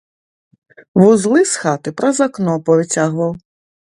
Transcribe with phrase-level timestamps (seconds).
[1.01, 3.31] Вузлы з хаты праз акно павыцягваў.